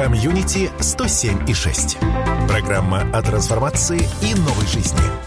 [0.00, 1.98] Комьюнити 107 и 6.
[2.48, 5.19] Программа о трансформации и новой жизни.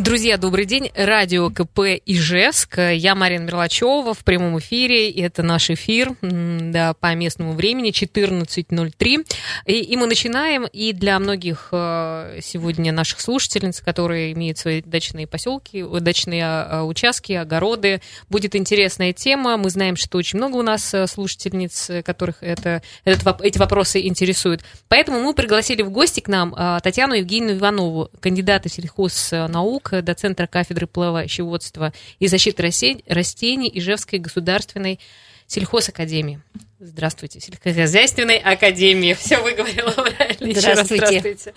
[0.00, 0.90] Друзья, добрый день.
[0.96, 2.78] Радио КП Ижевск.
[2.78, 5.10] Я Марина Мерлачева в прямом эфире.
[5.10, 9.26] Это наш эфир да, по местному времени 14.03.
[9.66, 10.64] И, и мы начинаем.
[10.64, 17.34] И для многих э, сегодня наших слушательниц, которые имеют свои дачные поселки, дачные а, участки,
[17.34, 19.58] огороды, будет интересная тема.
[19.58, 24.62] Мы знаем, что очень много у нас э, слушательниц, которых это, этот, эти вопросы интересуют.
[24.88, 30.46] Поэтому мы пригласили в гости к нам э, Татьяну Евгеньевну Иванову, кандидата сельхознаук, до Центра
[30.46, 32.70] кафедры плавощеводства и защиты
[33.06, 35.00] растений Ижевской государственной
[35.46, 36.40] сельхозакадемии.
[36.82, 39.12] Здравствуйте, сельскохозяйственной академии.
[39.20, 40.58] Все выговорила правильно.
[40.58, 41.20] Здравствуйте.
[41.20, 41.52] здравствуйте.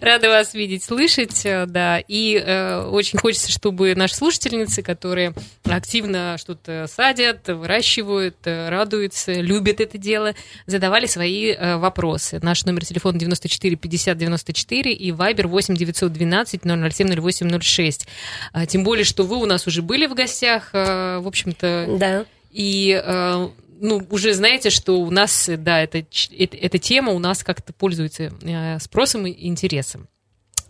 [0.00, 1.98] Рада вас видеть, слышать, э, да.
[1.98, 9.78] И э, очень хочется, чтобы наши слушательницы, которые активно что-то садят, выращивают, э, радуются, любят
[9.80, 12.40] это дело, задавали свои э, вопросы.
[12.42, 18.06] Наш номер телефона 94 50 94 и Вайбер 8 912 007 08 06.
[18.54, 21.96] А, тем более, что вы у нас уже были в гостях, э, в общем-то.
[21.98, 22.24] Да.
[22.52, 23.48] И э,
[23.82, 28.32] ну, уже знаете, что у нас, да, это, это, эта тема у нас как-то пользуется
[28.40, 30.08] э, спросом и интересом.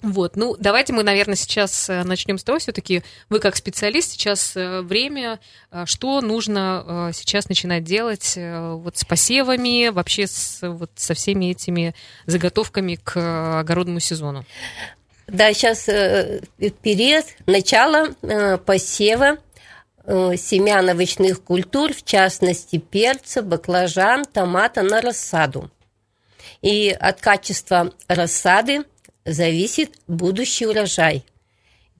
[0.01, 4.57] Вот, ну, давайте мы, наверное, сейчас э, начнем с того, все-таки вы как специалист, сейчас
[4.57, 5.41] э, время,
[5.85, 12.95] что нужно сейчас начинать делать вот с посевами, вообще с, вот со всеми этими заготовками
[12.95, 14.47] к огородному сезону?
[15.27, 18.09] Да, сейчас период начала
[18.57, 19.37] посева Э,
[20.07, 25.71] семян овощных культур, в частности перца, баклажан, томата на рассаду.
[26.61, 28.85] И от качества рассады
[29.25, 31.25] зависит будущий урожай.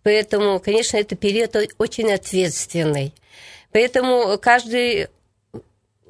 [0.03, 3.15] Поэтому, конечно, это период очень ответственный.
[3.71, 5.09] Поэтому каждый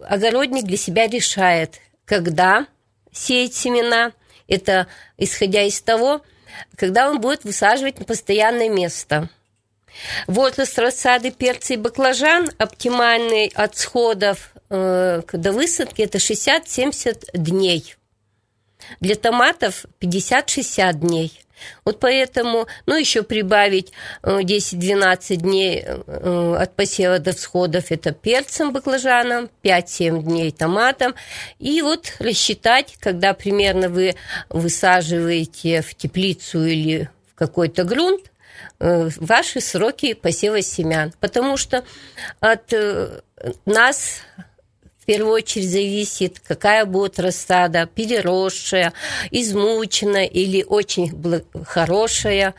[0.02, 2.66] огородник для себя решает, когда
[3.12, 4.12] сеять семена.
[4.48, 4.86] Это
[5.18, 6.22] исходя из того,
[6.76, 9.28] когда он будет высаживать на постоянное место–
[10.26, 17.96] Возраст рассады перца и баклажан оптимальный от сходов э, до высадки это 60-70 дней.
[19.00, 21.38] Для томатов 50-60 дней.
[21.84, 23.92] Вот поэтому, ну, еще прибавить
[24.22, 31.14] 10-12 э, дней э, от посева до всходов это перцем, баклажаном, 5-7 дней томатом.
[31.60, 34.16] И вот рассчитать, когда примерно вы
[34.48, 38.31] высаживаете в теплицу или в какой-то грунт, Э,
[38.78, 41.84] ваши сроки посева семян, потому что
[42.40, 43.20] от э,
[43.64, 44.22] нас
[45.02, 48.92] в первую очередь зависит, какая будет рассада, переросшая,
[49.32, 51.12] измученная или очень
[51.64, 52.54] хорошая,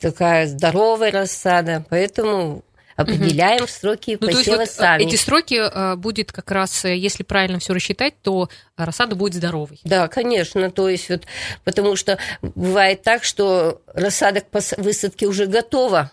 [0.00, 1.84] такая здоровая рассада.
[1.90, 2.64] Поэтому
[2.96, 3.70] определяем угу.
[3.70, 5.04] сроки ну, посева вот сами.
[5.04, 9.80] Эти сроки э, будет как раз, э, если правильно все рассчитать, то рассада будет здоровой.
[9.84, 10.70] Да, конечно.
[10.70, 11.24] То есть вот,
[11.64, 16.10] потому что бывает так, что рассада к высадке уже готова,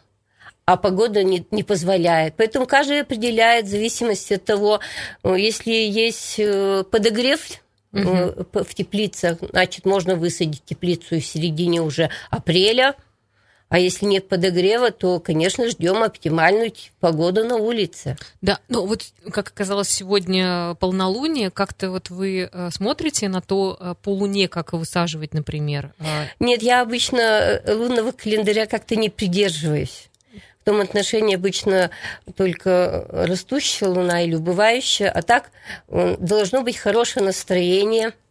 [0.66, 2.36] а погода не, не позволяет.
[2.38, 4.80] Поэтому каждый определяет в зависимости от того,
[5.24, 6.38] э, если есть
[6.90, 7.42] подогрев
[7.94, 8.46] угу.
[8.53, 12.96] в теплицах, значит, можно высадить теплицу в середине уже апреля–
[13.72, 18.18] а если нет подогрева, то, конечно, ждем оптимальную погоду на улице.
[18.42, 21.52] Да, ну вот, как оказалось, сегодня полнолуние.
[21.52, 25.94] Как-то вот вы э, смотрите на то э, по луне, как высаживать, например?
[26.00, 30.10] А нет, я обычно э, лунного календаря как-то не придерживаюсь.
[30.60, 31.92] В том отношении обычно
[32.36, 35.50] только растущая луна или убывающая, а так
[35.88, 38.12] должно быть хорошее настроение–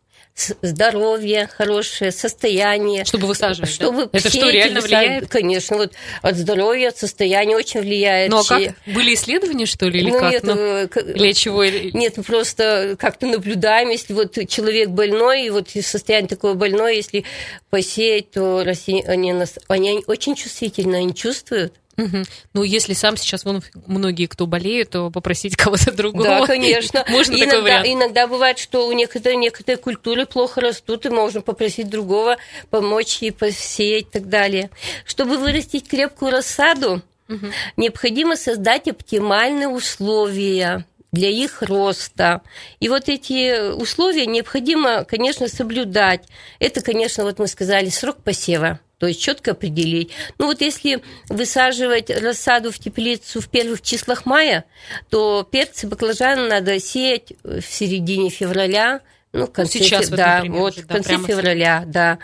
[0.62, 3.04] здоровье хорошее, состояние.
[3.04, 4.18] Чтобы высаживать, чтобы да?
[4.18, 5.28] Это что, реально влияет?
[5.28, 5.92] Конечно, вот
[6.22, 8.30] от здоровья, от состояния очень влияет.
[8.30, 8.74] Ну, а как?
[8.86, 10.32] Были исследования, что ли, или ну, как?
[10.32, 11.64] Нет, ну, э, или чего?
[11.64, 17.24] Нет, просто как-то наблюдаем, если вот человек больной, и вот состояние такое больное, если
[17.68, 19.34] посеять, то растения, они,
[19.68, 21.74] они очень чувствительно, они чувствуют.
[21.96, 22.24] Угу.
[22.54, 26.24] Ну, если сам сейчас вон многие, кто болеют, то попросить кого-то другого.
[26.24, 27.04] Да, конечно.
[27.08, 27.86] Можно иногда, такой вариант.
[27.86, 32.36] Иногда бывает, что у некоторых, некоторые культуры плохо растут, и можно попросить другого
[32.70, 34.70] помочь и посеять и так далее.
[35.04, 37.46] Чтобы вырастить крепкую рассаду, угу.
[37.76, 42.42] необходимо создать оптимальные условия для их роста.
[42.78, 46.22] И вот эти условия необходимо, конечно, соблюдать.
[46.60, 50.12] Это, конечно, вот мы сказали, срок посева то есть четко определить.
[50.38, 54.66] Ну вот если высаживать рассаду в теплицу в первых числах мая,
[55.08, 59.00] то перцы, баклажаны надо сеять в середине февраля,
[59.32, 62.18] ну, в конце, Сейчас, да, например, вот, в конце да, февраля, да.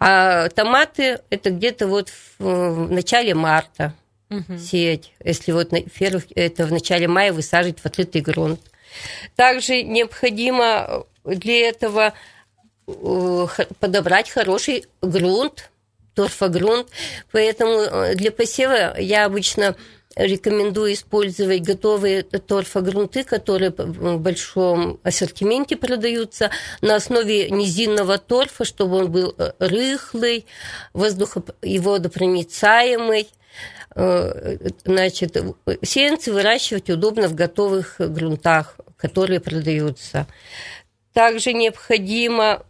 [0.00, 3.94] А томаты это где-то вот в, в начале марта
[4.28, 4.58] угу.
[4.58, 5.12] сеять.
[5.24, 8.60] Если вот на первых, это в начале мая высаживать в открытый грунт.
[9.34, 12.12] Также необходимо для этого
[13.80, 15.70] подобрать хороший грунт,
[16.18, 16.88] торфогрунт.
[17.30, 19.76] Поэтому для посева я обычно
[20.16, 26.50] рекомендую использовать готовые торфогрунты, которые в большом ассортименте продаются
[26.80, 30.44] на основе низинного торфа, чтобы он был э, рыхлый,
[30.92, 33.28] воздухо и водопроницаемый.
[33.94, 35.36] Э, значит,
[35.82, 40.26] сеянцы выращивать удобно в готовых грунтах, которые продаются.
[41.12, 42.64] Также необходимо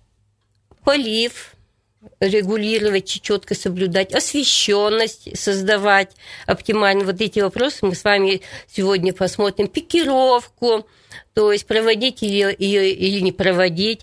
[0.84, 1.54] полив
[2.20, 6.12] регулировать, четко соблюдать, освещенность создавать
[6.46, 7.04] оптимально.
[7.04, 9.68] Вот эти вопросы мы с вами сегодня посмотрим.
[9.68, 10.86] Пикировку,
[11.34, 14.02] то есть проводить ее, ее или не проводить.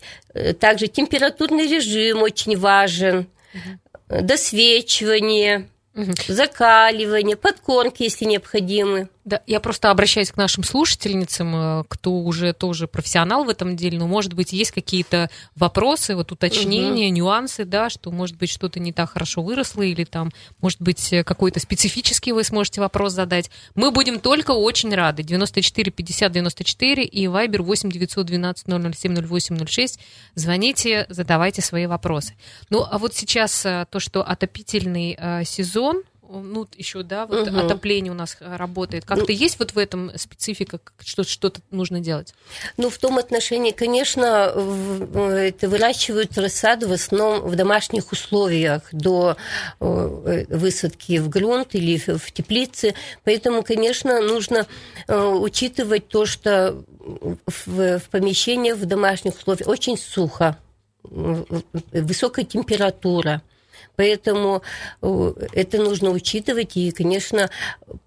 [0.60, 3.28] Также температурный режим очень важен.
[3.54, 4.22] Угу.
[4.22, 6.12] Досвечивание Угу.
[6.28, 9.08] Закаливание, подкормки, если необходимы.
[9.26, 13.98] Да, я просто обращаюсь к нашим слушательницам, э, кто уже тоже профессионал в этом деле,
[13.98, 17.16] но, может быть, есть какие-то вопросы, вот уточнения, угу.
[17.16, 20.32] нюансы, да, что, может быть, что-то не так хорошо выросло, или там,
[20.62, 23.50] может быть, э, какой-то специфический вы сможете вопрос задать.
[23.74, 25.24] Мы будем только очень рады.
[25.24, 30.00] 94 50 94 и Viber 8 912 007 08 06.
[30.36, 32.36] Звоните, задавайте свои вопросы.
[32.70, 37.58] Ну, а вот сейчас э, то, что отопительный сезон, ну, еще, да, вот угу.
[37.58, 39.06] отопление у нас э, работает.
[39.06, 42.34] Как-то ну, есть вот в этом специфика, что что-то нужно делать?
[42.78, 44.54] Ну, в том отношении, конечно,
[45.14, 49.38] это выращивают рассаду в основном в домашних условиях до
[49.80, 52.96] э, высадки в грунт или в теплице.
[53.24, 54.68] Поэтому, конечно, нужно
[55.08, 60.58] э, учитывать то, что в, в помещениях в домашних условиях очень сухо,
[61.04, 63.42] высокая температура–
[63.96, 64.62] Поэтому
[65.02, 67.50] э, это нужно учитывать и, конечно,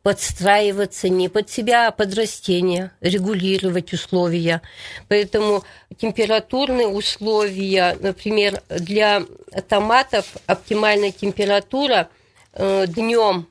[0.02, 4.62] подстраиваться не под себя, а под растения, регулировать условия.
[5.08, 5.64] Поэтому
[5.96, 9.23] температурные условия, например, для
[9.69, 12.08] томатов оптимальная температура
[12.52, 13.49] э, днем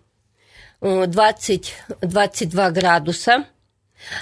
[0.82, 3.46] 20-22 градуса–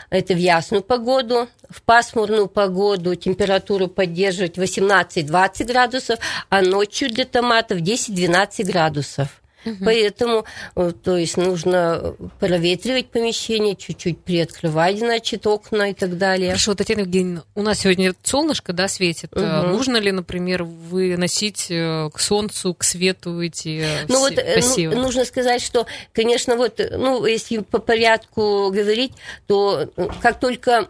[0.10, 1.48] это в ясную погоду.
[1.70, 9.42] В пасмурную погоду температуру поддерживать 18-20 градусов, а ночью для томатов 10-12 градусов.
[9.66, 9.84] Угу.
[9.84, 10.46] Поэтому,
[10.76, 16.50] э, то есть, нужно проветривать помещение, чуть-чуть приоткрывать, значит, окна и так далее.
[16.50, 19.34] Хорошо, Татьяна Евгеньевна, у нас сегодня солнышко, да, светит.
[19.34, 19.44] Угу.
[19.44, 24.96] Нужно ли, например, выносить э, к солнцу, к свету эти ну, вот, посевы?
[24.96, 29.14] Ну, нужно сказать, что, конечно, вот, ну, если по порядку говорить,
[29.48, 29.90] то
[30.22, 30.88] как только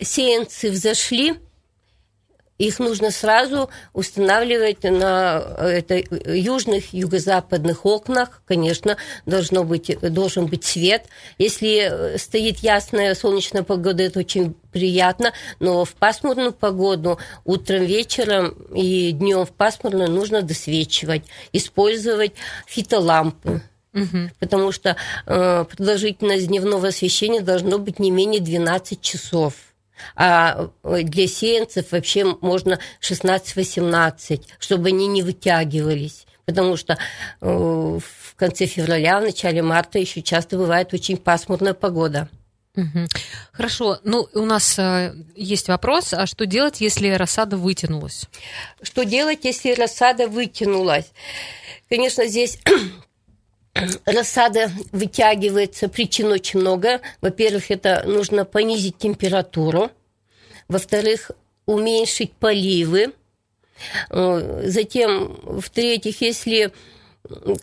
[0.00, 1.34] сеянцы взошли,
[2.58, 8.42] их нужно сразу устанавливать на это, южных, юго-западных окнах.
[8.46, 8.96] Конечно,
[9.26, 11.06] должно быть, должен быть свет.
[11.38, 19.12] Если стоит ясная солнечная погода, это очень приятно, но в пасмурную погоду утром, вечером и
[19.12, 21.22] днем в пасмурную нужно досвечивать,
[21.52, 22.32] использовать
[22.66, 23.62] фитолампы.
[23.94, 24.30] Угу.
[24.38, 24.96] Потому что
[25.26, 29.54] э, продолжительность дневного освещения должно быть не менее 12 часов.
[30.16, 36.26] А э, для сеянцев вообще можно 16-18, чтобы они не вытягивались.
[36.44, 36.98] Потому что
[37.40, 42.28] э, в конце февраля, в начале марта еще часто бывает очень пасмурная погода.
[43.52, 43.98] Хорошо.
[44.04, 48.26] Ну, у нас э, есть вопрос, а что делать, если рассада вытянулась?
[48.82, 51.12] Что делать, если рассада вытянулась?
[51.88, 52.58] Конечно, здесь
[54.04, 57.00] рассада вытягивается, причин очень много.
[57.20, 59.90] Во-первых, это нужно понизить температуру.
[60.68, 61.30] Во-вторых,
[61.66, 63.12] уменьшить поливы.
[64.10, 66.72] Э, затем, в-третьих, если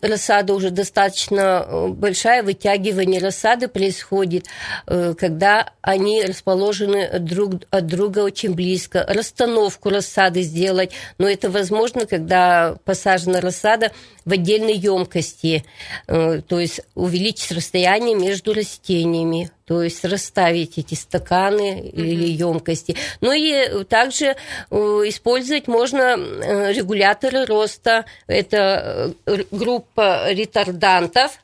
[0.01, 4.45] рассада уже достаточно э, большая, вытягивание рассады происходит,
[4.87, 9.05] э, когда они расположены друг от друга очень близко.
[9.07, 13.91] Расстановку рассады сделать, но это возможно, когда посажена рассада
[14.25, 15.65] в отдельной емкости,
[16.07, 22.01] э, то есть увеличить расстояние между растениями то есть расставить эти стаканы mm-hmm.
[22.01, 22.95] или емкости.
[23.21, 24.35] Ну и также
[24.69, 28.05] э, использовать можно э, регуляторы роста.
[28.27, 31.39] Это э, группа ретардантов,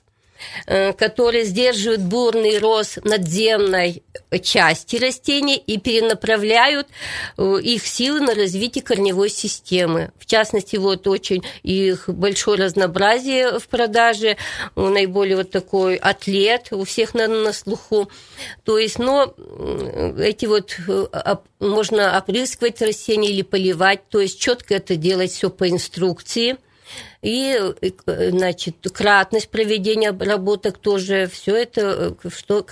[0.66, 4.04] которые сдерживают бурный рост надземной
[4.40, 6.88] части растений и перенаправляют
[7.38, 10.12] э, их силы на развитие корневой системы.
[10.18, 14.38] В частности, вот очень их большое разнообразие в продаже,
[14.76, 18.10] наиболее вот такой атлет у всех на, на слуху.
[18.64, 19.34] То есть, но
[20.18, 25.70] эти вот э, можно опрыскивать растения или поливать, то есть четко это делать все по
[25.70, 26.58] инструкции–
[27.22, 27.60] и,
[28.06, 32.66] значит, кратность проведения обработок тоже, все это, что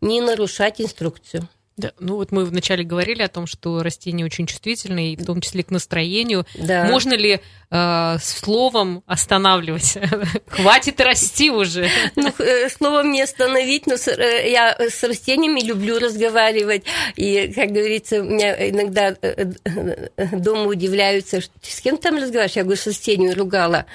[0.00, 1.48] не нарушать инструкцию.
[1.76, 5.64] Да, ну вот мы вначале говорили о том, что растения очень чувствительные, в том числе
[5.64, 6.46] к настроению.
[6.54, 6.84] Да.
[6.84, 7.40] Можно ли
[7.70, 9.98] э, словом останавливать?
[10.46, 11.88] Хватит расти уже.
[12.14, 16.84] Ну, э, словом не остановить, но э, я с растениями люблю разговаривать.
[17.16, 19.52] И, как говорится, у меня иногда э,
[20.30, 22.56] дома удивляются, с кем там разговариваешь?
[22.56, 23.86] Я говорю, с растениями ругала.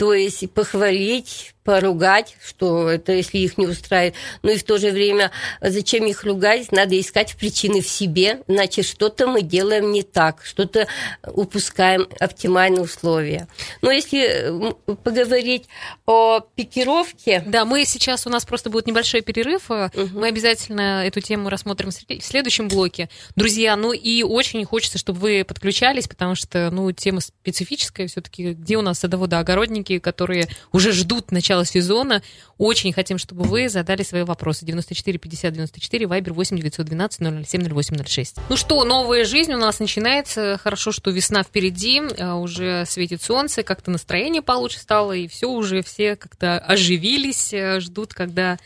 [0.00, 4.14] То есть похвалить, поругать, что это если их не устраивает.
[4.42, 5.30] Ну и в то же время,
[5.60, 6.72] зачем их ругать?
[6.72, 10.88] Надо искать причины в себе, значит, что-то мы делаем не так, что-то
[11.26, 13.46] упускаем оптимальные условия.
[13.82, 15.66] Но если поговорить
[16.06, 17.44] о пикировке...
[17.46, 19.90] Да, мы сейчас, у нас просто будет небольшой перерыв, угу.
[20.14, 23.10] мы обязательно эту тему рассмотрим в следующем блоке.
[23.36, 28.76] Друзья, ну и очень хочется, чтобы вы подключались, потому что, ну, тема специфическая все-таки, где
[28.76, 32.22] у нас садоводы-огородники, которые уже ждут начала сезона.
[32.58, 34.64] Очень хотим, чтобы вы задали свои вопросы.
[34.64, 38.36] 94 50 94, Вайбер 8 912 007 0806.
[38.48, 40.58] Ну что, новая жизнь у нас начинается.
[40.62, 45.82] Хорошо, что весна впереди, а уже светит солнце, как-то настроение получше стало, и все уже
[45.82, 48.58] все как-то оживились, э, ждут, когда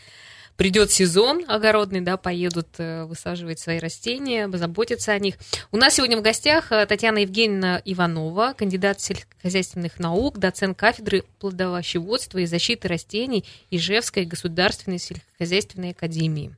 [0.57, 5.35] придет сезон огородный, да, поедут э, высаживать свои растения, заботиться о них.
[5.71, 12.39] У нас сегодня в гостях э, Татьяна Евгеньевна Иванова, кандидат сельскохозяйственных наук, доцент кафедры плодовощеводства
[12.39, 16.55] и защиты растений Ижевской государственной сельскохозяйственной академии.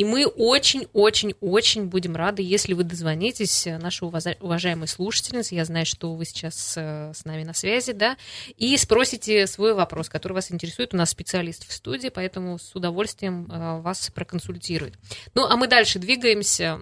[0.00, 6.14] И мы очень-очень-очень будем рады, если вы дозвонитесь, э, наши уважаемые слушательницы, я знаю, что
[6.14, 8.16] вы сейчас э, с нами на связи, да,
[8.56, 10.94] и спросите свой вопрос, который вас интересует.
[10.94, 14.94] У нас специалист в студии, поэтому с удовольствием э, вас проконсультирует.
[15.34, 16.80] Ну, а мы дальше двигаемся.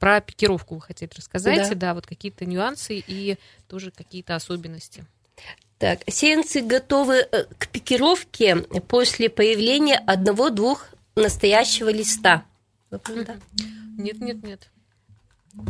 [0.00, 3.36] Про пикировку вы хотите рассказать, да, да вот какие-то нюансы и
[3.68, 5.04] тоже какие-то особенности.
[5.76, 7.24] Так, сеянцы готовы
[7.58, 8.56] к пикировке
[8.88, 10.86] после появления одного-двух
[11.16, 12.44] настоящего листа.
[12.90, 14.68] Нет, нет, нет.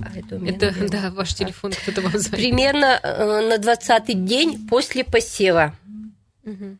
[0.02, 2.30] А это, это да, ваш телефон кто-то вам звонит.
[2.30, 5.74] Примерно э, на 20-й день после посева.
[6.44, 6.76] Угу.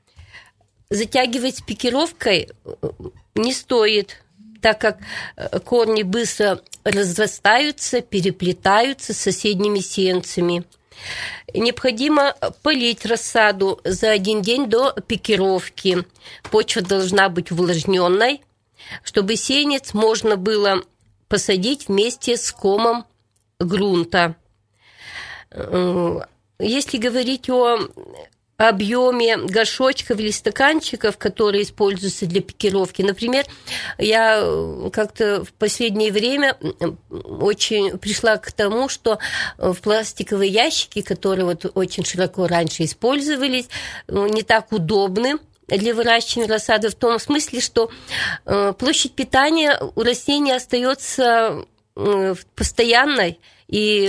[0.91, 2.75] Затягивать пикировкой э,
[3.35, 4.23] не стоит,
[4.61, 4.99] так как
[5.37, 10.65] э, корни быстро разрастаются, переплетаются с соседними сеянцами.
[11.55, 16.05] Необходимо полить рассаду за один день до пикировки.
[16.51, 18.43] Почва должна быть увлажненной,
[19.03, 20.83] чтобы сеянец можно было
[21.29, 23.05] посадить вместе с комом
[23.59, 24.37] грунта.
[25.51, 26.21] Э,
[26.59, 27.79] если говорить о
[28.69, 33.01] объеме горшочков или стаканчиков, которые используются для пикировки.
[33.01, 33.47] Например,
[33.97, 34.45] я
[34.93, 36.59] как-то в последнее время
[37.11, 39.19] очень пришла к тому, что
[39.57, 43.69] в пластиковые ящики, которые вот очень широко раньше использовались,
[44.09, 45.39] не так удобны
[45.77, 47.91] для выращивания рассады в том смысле, что
[48.47, 51.65] э, площадь питания у растения остается
[51.97, 53.39] э, постоянной,
[53.71, 54.09] и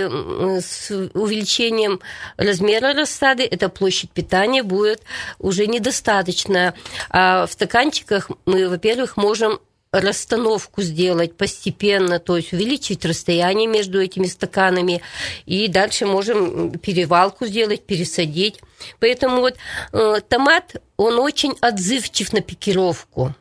[0.59, 2.01] с увеличением
[2.35, 5.03] размера рассады эта площадь питания будет
[5.37, 6.73] уже недостаточная.
[7.11, 9.59] А в стаканчиках мы, во-первых, можем
[9.91, 15.01] расстановку сделать постепенно, то есть увеличить расстояние между этими стаканами,
[15.45, 18.60] и дальше можем перевалку сделать, пересадить.
[19.00, 19.55] Поэтому вот
[19.91, 23.36] э, томат, он очень отзывчив на пикировку.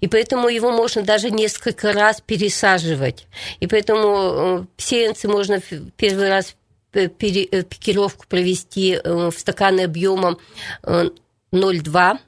[0.00, 3.26] И поэтому его можно даже несколько раз пересаживать.
[3.60, 5.62] И поэтому э, сеянцы можно
[5.96, 6.56] первый раз
[6.92, 10.38] э, пикировку провести в стаканы объемом
[10.82, 12.18] 0,2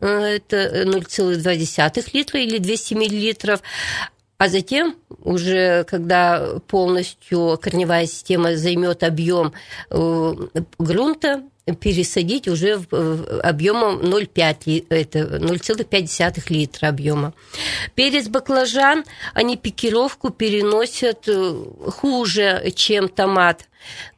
[0.00, 3.62] это 0,2 литра или 200 миллилитров.
[4.38, 9.52] А затем, уже когда полностью корневая система займет объем
[9.90, 10.34] э,
[10.78, 11.42] грунта,
[11.80, 12.82] пересадить уже
[13.42, 17.34] объемом 0,5, это 0,5 литра объема.
[17.94, 21.54] Перец баклажан, они пикировку переносят э,
[21.90, 23.66] хуже, чем томат.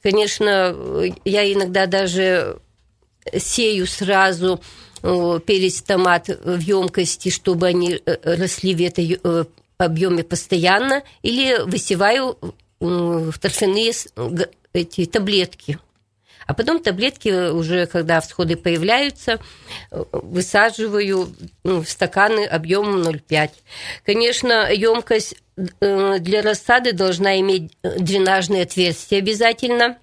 [0.03, 0.77] Конечно,
[1.25, 2.59] я иногда даже
[3.37, 4.61] сею сразу
[5.03, 9.45] перец, томат в емкости, чтобы они э, росли в этой э,
[9.79, 12.39] объеме постоянно, или высеваю
[12.79, 13.93] в торфяные
[14.73, 15.79] эти таблетки.
[16.47, 19.41] А потом таблетки уже, когда всходы появляются,
[19.91, 21.33] высаживаю
[21.63, 23.51] в стаканы объемом 0,5.
[24.05, 25.37] Конечно, емкость
[25.81, 29.99] э, для рассады должна иметь дренажные отверстия обязательно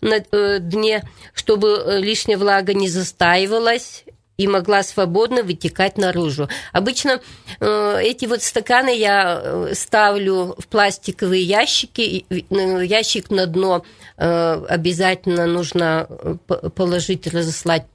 [0.00, 0.18] на
[0.58, 4.04] дне, чтобы лишняя влага не застаивалась
[4.38, 6.48] и могла свободно вытекать наружу.
[6.72, 7.20] Обычно
[7.60, 13.84] э, эти вот стаканы я э, ставлю в пластиковые ящики, э, ящик на дно
[14.16, 16.36] э, обязательно нужно э,
[16.70, 17.86] положить, разослать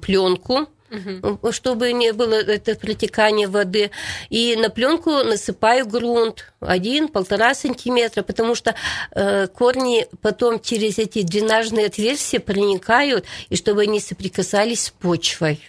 [0.00, 1.52] пленку, угу.
[1.52, 3.92] чтобы не было это протекания воды.
[4.28, 8.74] И на пленку насыпаю грунт один-полтора сантиметра, потому что
[9.12, 15.60] э, корни потом через эти дренажные отверстия проникают, и чтобы они соприкасались с почвой.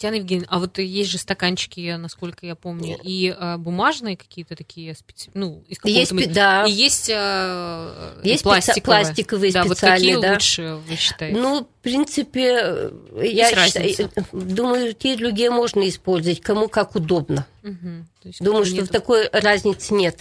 [0.00, 4.94] Татьяна Евгеньевна, а вот есть же стаканчики, насколько я помню, и э, бумажные какие-то такие,
[4.94, 5.30] специ...
[5.34, 6.26] ну, из есть, мы...
[6.26, 6.64] да.
[6.64, 9.04] и есть, э, есть пластиковые.
[9.04, 10.32] пластиковые да, специальные, вот какие да.
[10.32, 11.38] лучше вы считаете?
[11.38, 17.46] Ну, в принципе, есть я считаю, думаю, те и другие можно использовать, кому как удобно.
[17.62, 18.32] Угу.
[18.40, 18.90] Думаю, что нет...
[18.90, 20.18] такой разницы нет.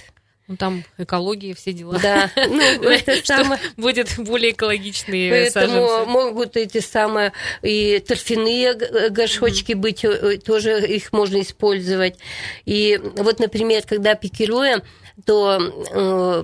[0.49, 1.99] Ну, там экология, все дела.
[2.01, 3.61] Да, ну, это самое...
[3.77, 6.09] будет более экологичные Поэтому саженцы.
[6.09, 8.73] могут эти самые и торфяные
[9.11, 9.75] горшочки mm-hmm.
[9.75, 12.17] быть, э, тоже их можно использовать.
[12.65, 14.81] И вот, например, когда пикируем,
[15.23, 15.59] то
[15.93, 16.43] э,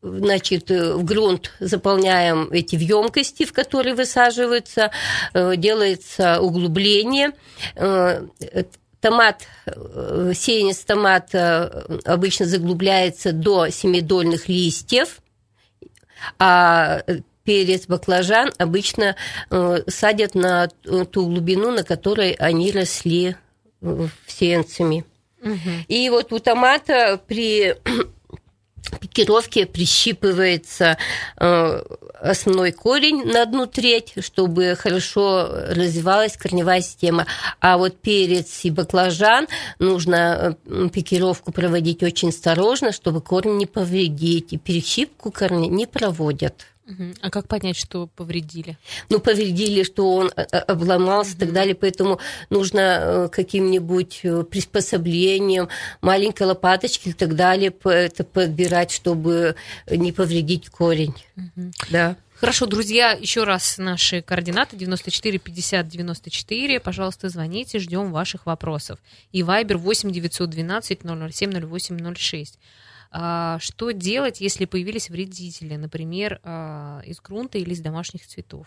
[0.00, 4.90] значит, в грунт заполняем эти емкости, в которые высаживаются,
[5.34, 7.32] э, делается углубление,
[9.04, 15.20] Томат, э, сеянец томата обычно заглубляется до семидольных листьев,
[16.38, 17.02] а
[17.44, 19.14] перец, баклажан обычно
[19.50, 23.36] э, садят на ту глубину, на которой они росли
[23.82, 25.04] э, сеянцами.
[25.42, 25.70] Угу.
[25.88, 27.76] И вот у томата при
[29.02, 30.96] пикировке прищипывается
[31.36, 31.82] э,
[32.20, 37.26] основной корень на одну треть, чтобы хорошо развивалась корневая система.
[37.60, 44.52] А вот перец и баклажан нужно э, пикировку проводить очень осторожно, чтобы корень не повредить.
[44.52, 46.66] И перещипку корня не проводят.
[47.22, 48.76] А как понять, что повредили?
[49.08, 55.68] Ну, повредили, что он э, э, обломался и так далее, поэтому нужно каким-нибудь приспособлением,
[56.02, 59.56] маленькой лопаточкой и так далее это подбирать, чтобы
[59.90, 61.14] не повредить корень.
[61.36, 61.72] Угу.
[61.90, 62.16] Да.
[62.44, 66.80] Хорошо, друзья, еще раз наши координаты 94 50 94.
[66.80, 68.98] Пожалуйста, звоните, ждем ваших вопросов.
[69.32, 72.58] И Вайбер 8 912 007 08 06.
[72.58, 72.58] А,
[73.60, 78.66] что делать, если появились вредители, например, а, из грунта или из домашних цветов?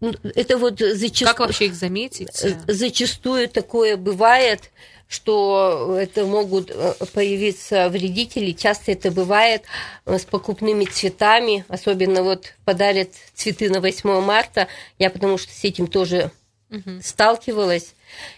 [0.00, 1.28] Ну, это вот зачастую...
[1.28, 2.44] Как вообще их заметить?
[2.44, 4.70] Э, зачастую такое бывает,
[5.08, 8.52] что это могут э, появиться вредители.
[8.52, 9.64] Часто это бывает
[10.04, 14.68] э, с покупными цветами, особенно вот подарят цветы на 8 марта.
[14.98, 16.30] Я потому что с этим тоже
[16.70, 17.00] угу.
[17.02, 17.94] сталкивалась.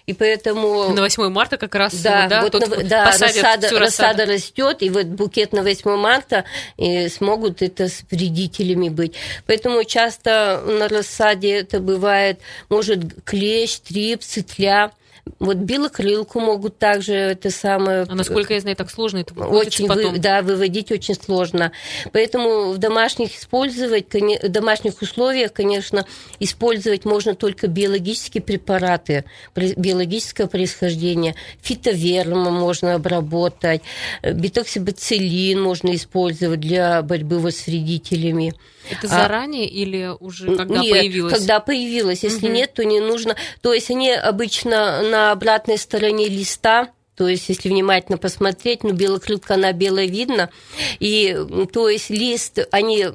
[0.07, 0.91] И поэтому...
[0.91, 4.91] На 8 марта как раз да, да, вот тот, на, да рассада, рассада растет, и
[4.91, 6.45] вот букет на 8 марта
[6.77, 9.15] и смогут это с вредителями быть.
[9.47, 14.93] Поэтому часто на рассаде это бывает, может, клещ, трипс, тля.
[15.39, 18.03] Вот белокрылку могут также это самое...
[18.09, 20.13] А насколько я знаю, так сложно это очень потом?
[20.13, 21.73] Вы, да, выводить очень сложно.
[22.13, 26.07] Поэтому в домашних использовать, в домашних условиях, конечно,
[26.41, 31.35] использовать можно только биологические препараты биологического происхождения.
[31.63, 33.81] Фитоверма можно обработать,
[34.23, 38.55] битоксибацилин можно использовать для борьбы вот с вредителями.
[38.91, 41.33] Это а заранее или уже когда нет, появилось?
[41.33, 42.23] когда появилось.
[42.23, 42.55] Если угу.
[42.55, 43.37] нет, то не нужно.
[43.63, 49.55] То есть они обычно на обратной стороне листа то есть, если внимательно посмотреть, ну, белокрылка,
[49.55, 50.51] она белая видно.
[50.99, 51.37] И,
[51.73, 53.07] то есть, лист, они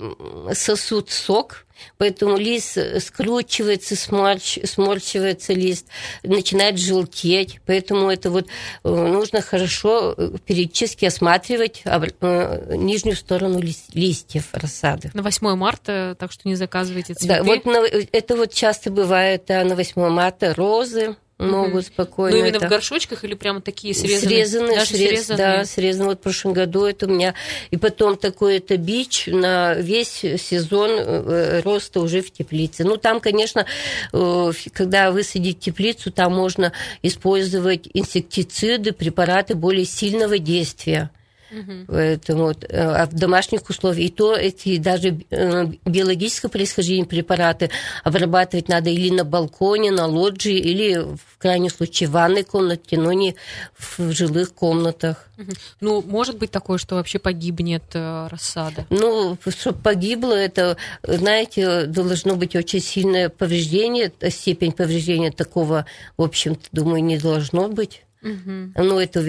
[0.53, 1.65] сосут сок,
[1.97, 5.87] Поэтому лист скручивается, сморч, сморчивается лист,
[6.23, 7.59] начинает желтеть.
[7.65, 8.47] Поэтому это вот
[8.83, 15.11] э, нужно хорошо э, периодически осматривать э, нижнюю сторону листьев рассады.
[15.13, 17.35] На 8 марта, так что не заказывайте цветы.
[17.35, 17.77] Да, вот на,
[18.11, 22.37] это вот часто бывает да, на 8 марта розы, могут спокойно.
[22.37, 22.67] Ну, именно это...
[22.67, 24.45] в горшочках или прямо такие срезанные?
[24.45, 25.09] Срезанные, Даже срез...
[25.09, 25.37] срезанные?
[25.37, 26.09] Да, срезанные.
[26.09, 27.33] Вот в прошлом году это у меня...
[27.71, 32.83] И потом такой это бич на весь сезон э, роста уже в теплице.
[32.83, 33.65] Ну, там, конечно,
[34.11, 41.09] э, когда высадить теплицу, там можно использовать инсектициды, препараты более сильного действия.
[41.51, 41.85] Угу.
[41.87, 47.69] Поэтому вот, э, а в домашних условиях и то эти даже э, биологического происхождения препараты
[48.03, 53.11] обрабатывать надо или на балконе, на лоджии, или в крайнем случае в ванной комнате, но
[53.13, 53.35] не
[53.77, 55.27] в жилых комнатах.
[55.37, 55.51] Угу.
[55.81, 58.85] Ну, может быть такое, что вообще погибнет э, рассада?
[58.89, 65.85] Ну, чтобы погибло, это, знаете, должно быть очень сильное повреждение, степень повреждения такого,
[66.17, 68.03] в общем-то, думаю, не должно быть.
[68.21, 68.73] Угу.
[68.75, 69.23] Ну, это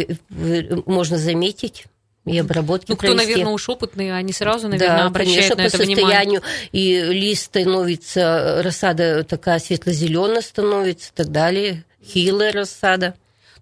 [0.87, 1.85] можно заметить
[2.27, 3.27] и обработки Ну, кто, провести.
[3.29, 7.45] наверное, уж опытный, они сразу, наверное, да, обращают конечно, на это по состоянию и лист
[7.45, 13.15] становится, рассада такая светло-зеленая становится и так далее, хилая рассада.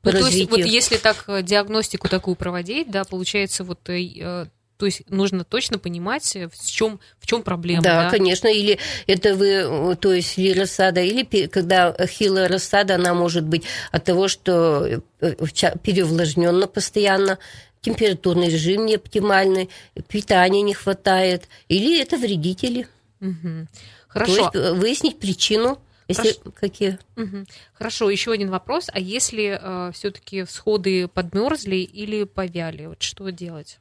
[0.03, 4.47] Ну, то есть, вот если так э, диагностику такую проводить, да, получается, вот э,
[4.79, 7.83] то есть нужно точно понимать, в чем, в чем проблема.
[7.83, 8.47] Да, да, конечно.
[8.47, 14.05] Или это вы, то есть ли рассада, или когда хилая рассада, она может быть от
[14.05, 17.39] того, что переувлажненно постоянно,
[17.81, 19.69] температурный режим не оптимальный,
[20.07, 22.87] питания не хватает, или это вредители.
[23.21, 23.67] Угу.
[24.07, 24.33] Хорошо.
[24.33, 26.53] То есть э, выяснить причину если Хорошо.
[26.55, 26.99] какие?
[27.17, 27.45] Угу.
[27.75, 28.89] Хорошо, еще один вопрос.
[28.93, 33.79] А если э, все-таки всходы подмерзли или повяли, вот что делать?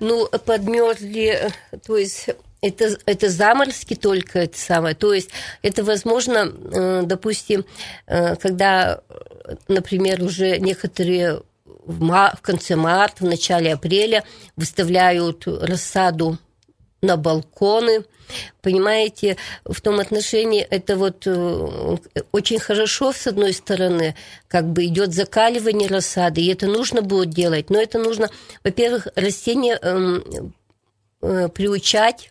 [0.00, 1.50] Ну, подмерзли,
[1.86, 4.94] то есть это, это заморозки только это самое.
[4.94, 5.30] То есть
[5.62, 7.64] это возможно, э, допустим,
[8.06, 9.00] э, когда,
[9.68, 14.24] например, уже некоторые в, мар- в конце марта, в начале апреля
[14.56, 16.38] выставляют рассаду
[17.00, 18.04] на балконы.
[18.62, 21.96] Понимаете, в том отношении это вот э,
[22.32, 24.14] очень хорошо, с одной стороны,
[24.48, 27.70] как бы идет закаливание рассады, и это нужно будет делать.
[27.70, 28.30] Но это нужно,
[28.64, 30.54] во-первых, растения эм,
[31.22, 32.30] э, приучать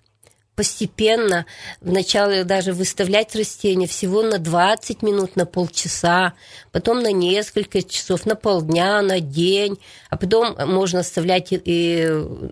[0.58, 1.46] постепенно,
[1.82, 6.34] вначале даже выставлять растения всего на 20 минут, на полчаса,
[6.72, 9.78] потом на несколько часов, на полдня, на день,
[10.10, 12.08] а потом можно оставлять и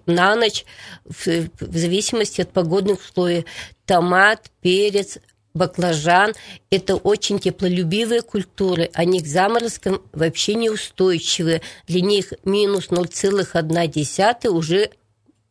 [0.05, 0.65] на ночь,
[1.03, 1.25] в,
[1.59, 3.47] в зависимости от погодных условий.
[3.87, 5.17] Томат, перец,
[5.55, 6.35] баклажан–
[6.69, 11.63] это очень теплолюбивые культуры, они к заморозкам вообще неустойчивые.
[11.87, 14.91] Для них минус 0,1 уже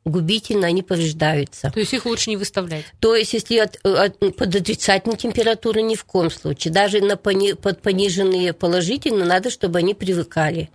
[0.05, 1.71] губительно, они повреждаются.
[1.71, 2.85] То есть их лучше не выставлять?
[3.01, 6.73] То есть если от, от, под отрицательной температурой ни в коем случае.
[6.73, 10.71] Даже на пони, под пониженные положительно надо, чтобы они привыкали.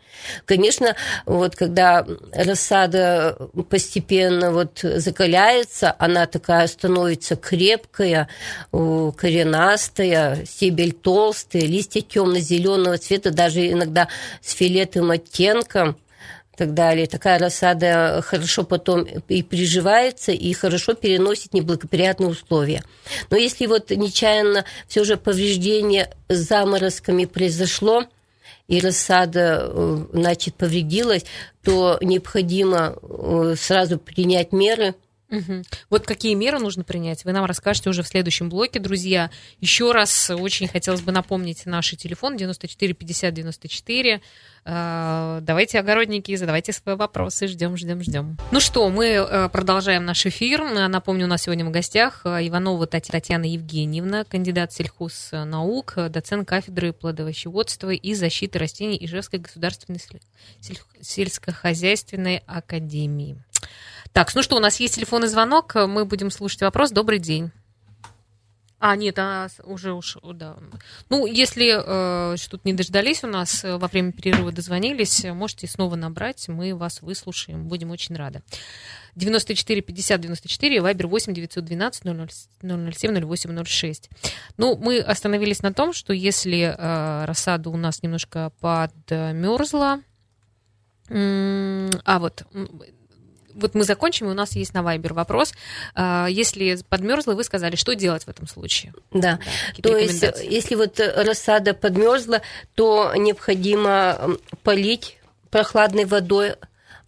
[0.45, 3.37] Конечно, вот когда рассада
[3.69, 8.27] постепенно вот закаляется, она такая становится крепкая,
[8.71, 14.07] коренастая, стебель толстый, листья темно-зеленого цвета, даже иногда
[14.41, 15.97] с фиолетовым оттенком–
[16.59, 17.07] так далее.
[17.07, 22.83] Такая рассада хорошо потом и приживается, и хорошо переносит неблагоприятные условия.
[23.29, 28.03] Но если вот нечаянно все же повреждение заморозками произошло,
[28.67, 31.25] и рассада, э, значит, повредилась,
[31.63, 34.95] то необходимо э, сразу принять меры–
[35.31, 35.61] Угу.
[35.89, 39.29] Вот какие меры нужно принять, вы нам расскажете уже в следующем блоке, друзья.
[39.59, 44.21] Еще раз очень хотелось бы напомнить наш телефон 94 50 94.
[44.65, 47.47] Давайте, огородники, задавайте свои вопросы.
[47.47, 48.37] Ждем, ждем, ждем.
[48.51, 50.63] Ну что, мы э, продолжаем наш эфир.
[50.87, 57.91] Напомню, у нас сегодня в гостях э, Иванова Татьяна Евгеньевна, кандидат сельхознаук, доцент кафедры плодовощеводства
[57.91, 59.99] и защиты растений Ижевской государственной
[61.01, 63.37] сельскохозяйственной академии.
[64.13, 66.91] Так, ну что, у нас есть телефонный звонок, мы будем слушать вопрос.
[66.91, 67.51] Добрый день.
[68.81, 70.55] А, нет, а уже уж, да.
[71.09, 75.95] Ну, если э, что-то не дождались у нас, э, во время перерыва дозвонились, можете снова
[75.97, 78.41] набрать, мы вас выслушаем, будем очень рады.
[79.15, 84.09] 94 50 94, вайбер 8 912 007 08 06.
[84.55, 89.99] Ну, мы остановились на том, что если э, рассада у нас немножко подмерзла,
[91.09, 92.45] а вот
[93.53, 95.53] вот мы закончим, и у нас есть на Вайбер вопрос.
[95.95, 98.93] А, если подмерзла, вы сказали, что делать в этом случае?
[99.11, 99.39] Да,
[99.77, 102.41] да то есть если вот рассада подмерзла,
[102.75, 105.17] то необходимо полить
[105.49, 106.55] прохладной водой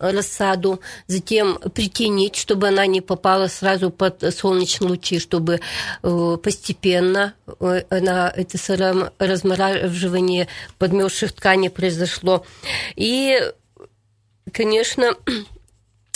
[0.02, 5.60] рассаду, затем притянить, чтобы она не попала сразу под солнечные лучи, чтобы
[6.02, 10.48] э, постепенно э, она, это размораживание
[10.80, 12.46] подмерзших тканей произошло.
[12.96, 13.40] И,
[14.52, 15.16] конечно,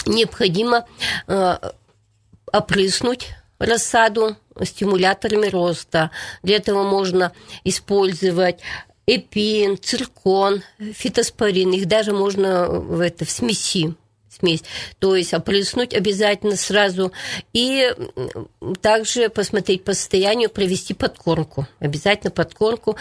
[0.06, 0.86] необходимо
[1.28, 1.58] э,
[2.52, 6.12] опрыснуть рассаду стимуляторами роста.
[6.44, 7.32] Для этого можно
[7.64, 8.60] использовать
[9.06, 11.72] эпин, циркон, фитоспорин.
[11.72, 13.96] Их даже можно в, это, в смеси
[14.36, 14.64] смесь.
[15.00, 17.12] То есть опрыснуть обязательно сразу.
[17.54, 17.94] И
[18.82, 21.68] также посмотреть по состоянию, провести подкормку.
[21.80, 22.98] Обязательно подкормку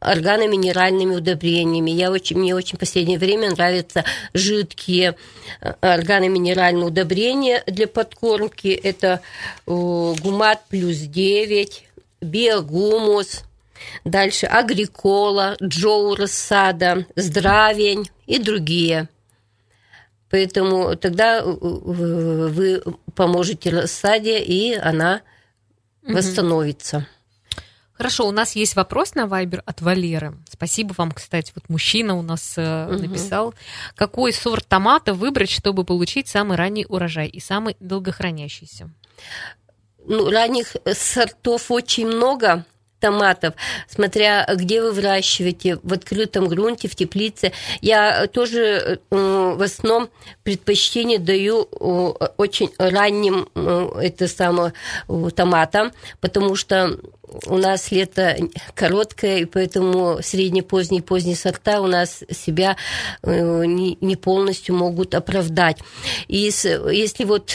[0.00, 1.90] органоминеральными удобрениями.
[1.90, 5.16] Я очень, мне очень в последнее время нравятся жидкие
[5.60, 8.68] э, органоминеральные удобрения для подкормки.
[8.68, 9.20] Это
[9.66, 11.84] гумат плюс 9,
[12.20, 13.44] биогумус,
[14.04, 19.08] дальше агрикола, джоу рассада, здравень и другие–
[20.30, 22.82] Поэтому тогда э, вы
[23.14, 25.22] поможете рассаде, и она
[26.02, 26.14] угу.
[26.14, 27.06] восстановится.
[27.94, 30.34] Хорошо, у нас есть вопрос на Вайбер от Валеры.
[30.48, 32.98] Спасибо вам, кстати, вот мужчина у нас угу.
[32.98, 33.54] написал.
[33.96, 38.90] Какой сорт томата выбрать, чтобы получить самый ранний урожай и самый долгохранящийся?
[40.04, 42.64] Ну, ранних сортов очень много.
[43.00, 43.54] Томатов,
[43.88, 47.52] смотря где вы выращиваете, в открытом грунте, в теплице.
[47.80, 50.08] Я тоже в основном
[50.42, 51.62] предпочтение даю
[52.36, 53.48] очень ранним
[54.00, 54.72] это самое
[55.34, 56.98] томатам, потому что
[57.46, 58.36] у нас лето
[58.74, 62.76] короткое, и поэтому средне поздние поздние сорта у нас себя
[63.22, 65.78] э, не полностью могут оправдать.
[66.26, 67.52] И если вот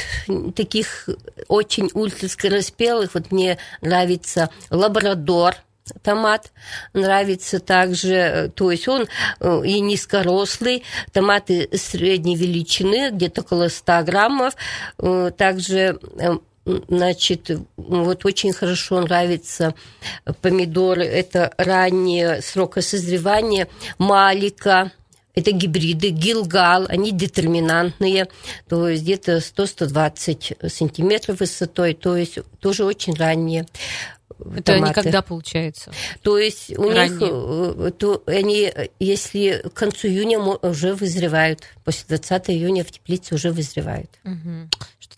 [0.55, 1.09] таких
[1.47, 5.55] очень ультраскороспелых, вот мне нравится лабрадор,
[6.01, 6.51] томат
[6.93, 9.07] нравится также, то есть он
[9.39, 14.55] э, и низкорослый, томаты средней величины, где-то около 100 граммов,
[14.99, 15.99] э, также
[16.65, 19.75] Значит, вот очень хорошо нравятся
[20.41, 21.03] помидоры.
[21.03, 23.67] Это раннее срока созревания.
[23.97, 24.91] Малика,
[25.35, 28.27] это гибриды, гилгал, они детерминантные,
[28.69, 33.65] то есть где-то 100-120 сантиметров высотой, то есть тоже очень ранние.
[34.39, 34.83] Это томаты.
[34.83, 35.91] они когда получается?
[36.21, 37.09] То есть у Ранее.
[37.09, 43.35] них, э, то они, если к концу июня уже вызревают, после 20 июня в теплице
[43.35, 44.09] уже вызревают.
[44.25, 44.69] Угу.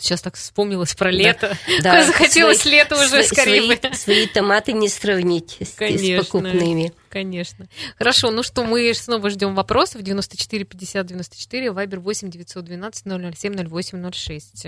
[0.06, 1.58] Сейчас так вспомнилось про лето.
[1.82, 2.04] Да.
[2.06, 3.78] Захотелось свои, лето уже свои, скорее.
[3.78, 6.94] Свои, свои томаты не сравнить с, с покупными.
[7.16, 7.68] Конечно.
[7.98, 10.02] Хорошо, ну что, мы снова ждем вопросов.
[10.02, 13.06] 94 50 94, Вайбер 8 912
[13.38, 14.68] 007 08 06.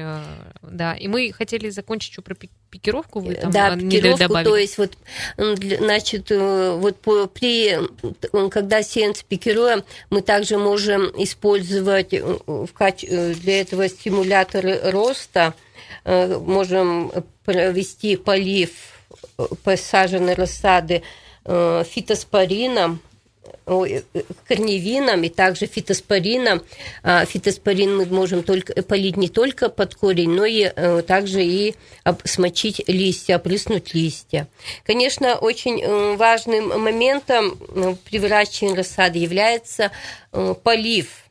[0.61, 2.35] Да, и мы хотели закончить еще про
[2.69, 3.19] пикировку.
[3.19, 4.93] Вы там да, пикировку, то есть вот,
[5.35, 7.01] значит, э, вот
[7.33, 7.79] при,
[8.47, 15.53] когда сеянцы пикируем, мы также можем использовать э, э, для этого стимуляторы роста,
[16.05, 17.11] можем
[17.43, 18.69] провести полив
[19.65, 23.01] посаженной рассады Э, фитоспорином,
[23.65, 24.01] э,
[24.47, 26.61] корневином и также фитоспорином.
[27.03, 31.75] А фитоспорин мы можем только полить не только под корень, но и э, также и
[32.25, 34.47] смочить листья, опрыснуть листья.
[34.85, 37.57] Конечно, очень важным моментом
[38.09, 39.91] при выращивании рассады является
[40.63, 41.23] полив.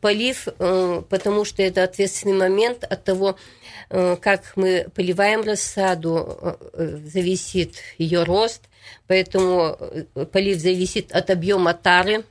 [0.00, 3.36] Полив, потому что это ответственный момент от того,
[3.90, 8.62] как мы поливаем рассаду, зависит ее рост,
[9.06, 9.76] Поэтому
[10.14, 12.24] э, полив зависит от объема тары,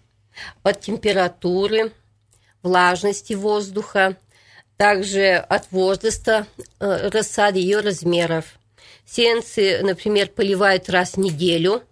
[0.64, 1.92] от температуры,
[2.64, 4.16] влажности воздуха,
[4.78, 6.48] также от возраста
[6.80, 8.46] э, рассады, ее размеров.
[9.06, 11.84] Сеянцы, например, поливают раз в неделю,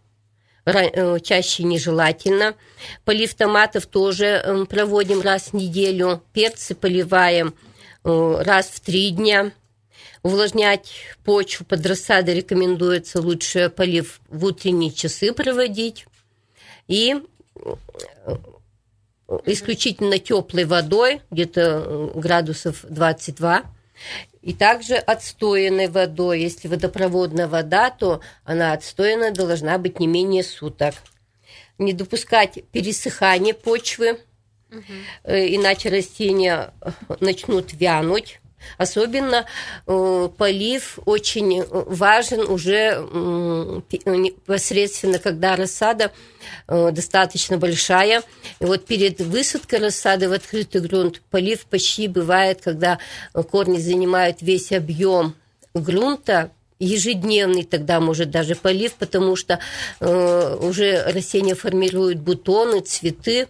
[0.66, 2.56] э, чаще нежелательно.
[3.04, 6.24] Полив томатов тоже проводим раз в неделю.
[6.32, 7.56] Перцы поливаем
[8.08, 9.52] раз в три дня–
[10.24, 10.92] Увлажнять
[11.24, 16.06] почву под рассадой рекомендуется лучше полив в утренние часы проводить.
[16.88, 17.16] И
[17.56, 18.36] э,
[19.46, 23.64] исключительно теплой водой, где-то градусов 22.
[24.42, 26.42] И также отстоянной водой.
[26.42, 30.96] Если водопроводная вода, то она отстоянная должна быть не менее суток.
[31.78, 34.20] Не допускать пересыхания почвы,
[34.72, 34.82] угу.
[35.26, 36.74] иначе растения
[37.20, 38.40] начнут вянуть.
[38.78, 39.46] Особенно
[39.86, 46.12] э, полив очень важен уже э, непосредственно, когда рассада
[46.68, 48.24] э, достаточно большая.
[48.60, 53.00] И вот перед высадкой рассады в открытый грунт полив почти бывает, когда
[53.52, 55.36] корни занимают весь объем
[55.74, 59.60] грунта, ежедневный тогда может даже полив, потому что
[60.00, 63.48] э, уже растения формируют бутоны, цветы,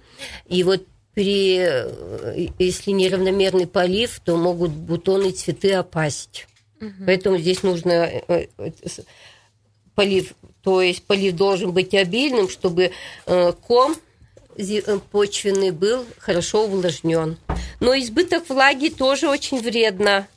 [0.47, 0.83] и вот
[1.17, 6.45] при, э, если неравномерный полив, то могут бутоны и цветы опасть.
[6.79, 7.05] Угу.
[7.07, 7.91] Поэтому здесь нужно
[8.27, 8.71] э, э,
[9.95, 12.91] полив, то есть полив должен быть обильным, чтобы
[13.25, 13.95] ком
[15.09, 17.39] почвенный был хорошо увлажнен.
[17.79, 20.27] Но избыток влаги тоже очень вредно,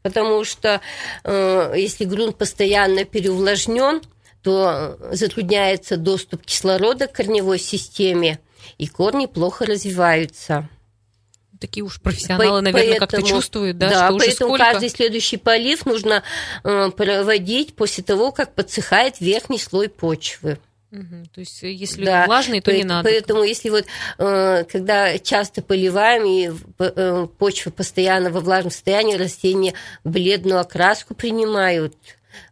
[0.00, 0.80] потому что
[1.22, 4.00] если грунт постоянно переувлажнен,
[4.42, 8.38] то затрудняется доступ кислорода к корневой системе,
[8.78, 10.68] и корни плохо развиваются.
[11.60, 14.64] Такие уж профессионалы, По- наверное, как-то чувствуют, да, да что уже поэтому сколько...
[14.64, 16.22] каждый следующий полив нужно
[16.64, 20.58] э, проводить после того, как подсыхает верхний слой почвы.
[20.90, 21.26] Угу.
[21.34, 22.24] То есть, э, если да.
[22.26, 23.08] влажный, то По- не надо.
[23.08, 23.84] Поэтому, если вот,
[24.18, 31.94] э, когда часто поливаем, и э, почва постоянно во влажном состоянии, растения бледную окраску принимают,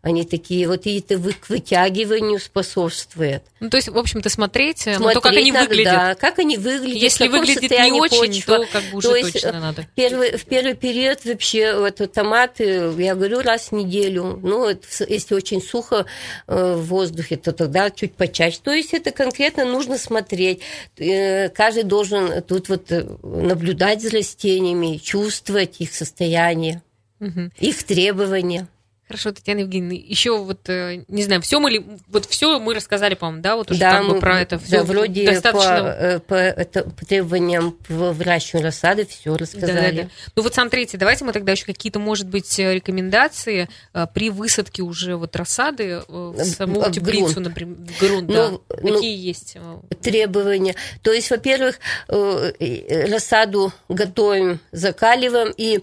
[0.03, 3.43] они такие вот и это вы, к вытягиванию способствует.
[3.61, 5.93] Ну, то есть, в общем-то, смотреть, смотреть ну, то, как они надо, выглядят.
[5.93, 7.03] Да, как они выглядят.
[7.03, 8.59] Если выглядит не очень, почва.
[8.59, 9.87] то как бы уже то есть, точно надо.
[9.95, 14.39] Первый, в первый период вообще вот, томаты, я говорю, раз в неделю.
[14.43, 14.69] Ну,
[15.09, 16.07] если очень сухо
[16.47, 18.59] э, в воздухе, то тогда чуть почаще.
[18.63, 20.61] То есть это конкретно нужно смотреть.
[20.97, 26.83] Э, каждый должен тут вот э, наблюдать за растениями, чувствовать их состояние,
[27.21, 27.51] угу.
[27.59, 28.69] их требования.
[29.09, 33.15] Хорошо, Татьяна Евгеньевна, еще вот, э, не знаю, все мы ли, вот все мы рассказали,
[33.15, 35.79] по-моему, да, вот уже да, как бы про это все да, вроде достаточно...
[35.79, 39.73] по, э, по, это, по требованиям по выращиванию рассады все рассказали.
[39.73, 40.11] Да, да, да.
[40.37, 43.71] Ну вот смотрите, давайте мы тогда еще какие-то, может быть, э, рекомендации
[44.13, 47.49] при высадке уже вот рассады в саму в теплицу, грунт.
[47.49, 48.51] например, в грунт, ну, да.
[48.83, 49.57] Ну, Какие есть
[50.03, 50.75] требования?
[51.01, 55.81] То есть, во-первых, рассаду готовим, закаливаем, и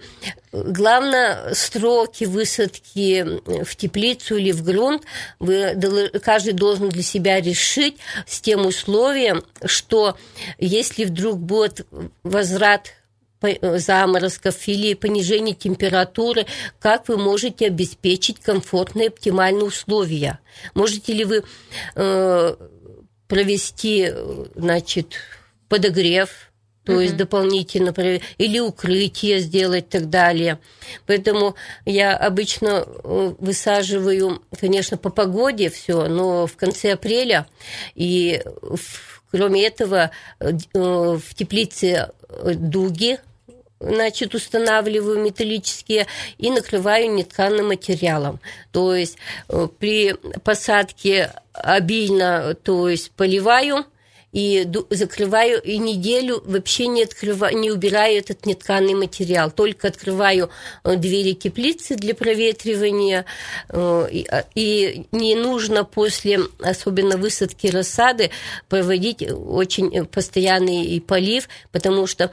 [0.64, 5.04] главное, сроки высадки в теплицу или в грунт
[5.40, 7.98] вы, каждый должен для себя решить
[8.28, 10.18] с тем условием, что
[10.60, 11.86] если вдруг будет
[12.24, 12.94] возврат
[13.42, 16.46] заморозков или понижение температуры,
[16.80, 20.40] как вы можете обеспечить комфортные оптимальные условия?
[20.74, 21.44] Можете ли вы
[21.96, 22.56] э,
[23.28, 24.12] провести,
[24.56, 25.16] значит,
[25.70, 26.52] подогрев
[26.86, 27.02] то mm-hmm.
[27.02, 27.94] есть дополнительно
[28.38, 30.60] или укрытие сделать и так далее.
[31.08, 37.48] Поэтому я обычно э, высаживаю, конечно, по погоде все, но в конце апреля
[37.96, 38.42] и
[39.32, 43.20] кроме этого э, в теплице э, дуги
[43.80, 48.40] значит, устанавливаю металлические и накрываю нетканым материалом.
[48.72, 49.18] То есть
[49.80, 53.86] при посадке обильно, то есть поливаю,
[54.36, 60.50] и закрываю и неделю вообще не открываю, не убираю этот нетканый материал, только открываю
[60.84, 63.24] э, двери теплицы для проветривания,
[63.70, 68.30] э, а, и не нужно после, особенно высадки рассады,
[68.68, 72.30] проводить очень постоянный полив, потому что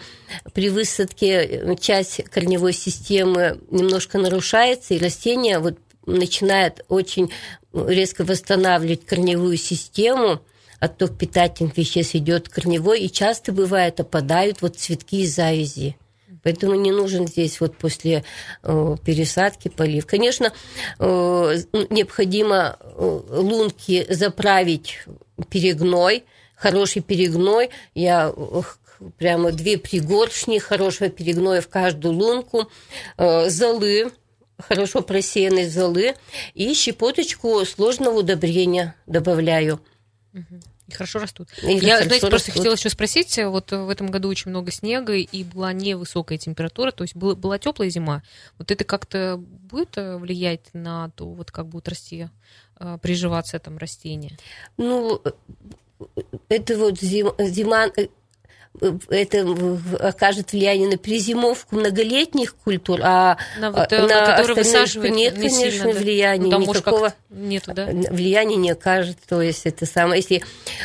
[0.54, 7.32] при высадке часть корневой системы немножко нарушается, и растение вот начинает очень
[7.72, 10.40] резко восстанавливать корневую систему,
[10.82, 15.96] отток питательных веществ идет корневой, и часто бывает опадают вот цветки из завязи.
[16.42, 18.24] Поэтому не нужен здесь вот после
[18.64, 20.06] э, пересадки полив.
[20.06, 20.52] Конечно,
[20.98, 21.56] э,
[21.88, 24.98] необходимо э, лунки заправить
[25.50, 26.24] перегной,
[26.56, 27.70] хороший перегной.
[27.94, 28.34] Я
[29.18, 32.68] прямо две пригоршни хорошего перегноя в каждую лунку,
[33.18, 34.10] э, золы,
[34.58, 36.16] хорошо просеянной золы
[36.54, 39.80] и щепоточку сложного удобрения добавляю.
[40.88, 41.48] И хорошо растут.
[41.62, 42.54] И Я, знаете, просто растут.
[42.54, 47.04] хотела еще спросить, вот в этом году очень много снега, и была невысокая температура, то
[47.04, 48.22] есть была, была теплая зима.
[48.58, 52.28] Вот это как-то будет э, влиять на то, вот как будут расти,
[52.80, 54.38] э, приживаться там растения?
[54.78, 55.32] Ну, э,
[56.48, 57.88] это вот зима, зима
[59.10, 59.46] это
[60.00, 65.70] окажет влияние на призимовку многолетних культур, а на, вот, на, на остальных нет, не конечно,
[65.70, 66.00] сильно, да?
[66.00, 66.50] влияния.
[66.50, 67.86] Ну, никакого нету, да?
[67.86, 69.18] влияния не окажет.
[69.28, 70.42] То есть это самое, если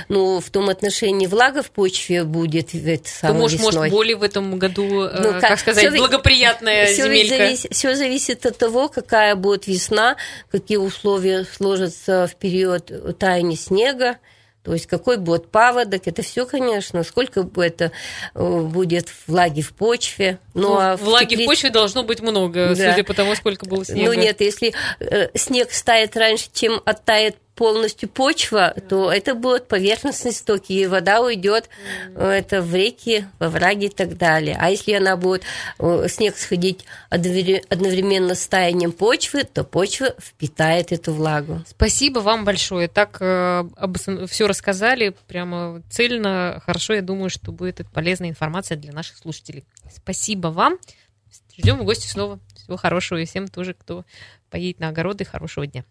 [0.10, 3.76] ну, в том отношении влага в почве будет это самое может, весной.
[3.76, 7.38] может, более в этом году, ну, как, как сказать, все, благоприятная все земелька.
[7.38, 10.18] Завис, все зависит от того, какая будет весна,
[10.52, 14.18] какие условия сложатся в период таяния снега.
[14.68, 17.94] То есть какой будет паводок, это все, конечно, сколько это
[18.36, 20.40] э, будет влаги в почве.
[20.54, 21.44] Ну, ну а влаги в, теплице...
[21.46, 22.92] в почве должно быть много, да.
[22.92, 24.14] судя по тому, сколько было снега.
[24.14, 30.32] Ну нет, если э, снег стает раньше, чем оттает полностью почва, то это будут поверхностные
[30.32, 31.70] стоки, и вода уйдет
[32.16, 34.56] это в реки, во враги и так далее.
[34.60, 35.44] А если она будет
[35.80, 41.64] э, снег сходить одновременно с таянием почвы, то почва впитает эту влагу.
[41.68, 42.88] Спасибо вам большое.
[42.88, 43.64] Так э,
[44.28, 46.94] все рассказали прямо цельно, хорошо.
[46.94, 49.66] Я думаю, что будет это полезная информация для наших слушателей.
[49.92, 50.78] Спасибо вам.
[51.58, 52.40] Ждем в гости снова.
[52.56, 54.06] Всего хорошего и всем тоже, кто
[54.52, 55.26] поедет на огороды.
[55.26, 55.84] Хорошего дня.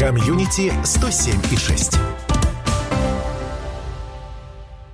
[0.00, 2.29] Комьюнити 107 и 6.